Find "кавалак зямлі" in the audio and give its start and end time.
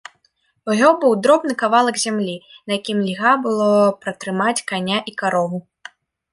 1.63-2.33